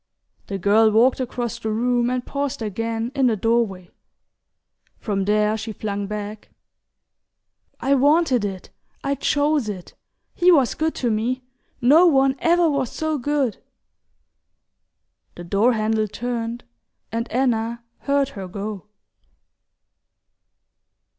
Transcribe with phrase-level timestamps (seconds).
[0.47, 3.91] The girl walked across the room and paused again in the doorway.
[4.97, 6.49] From there she flung back:
[7.79, 8.71] "I wanted it
[9.03, 9.93] I chose it.
[10.33, 11.43] He was good to me
[11.81, 13.57] no one ever was so good!"
[15.35, 16.63] The door handle turned,
[17.11, 18.87] and Anna heard her go.